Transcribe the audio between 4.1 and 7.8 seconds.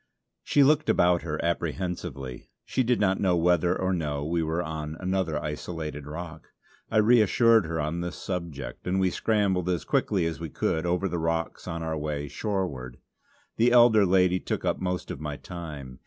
we were on another isolated rock. I reassured her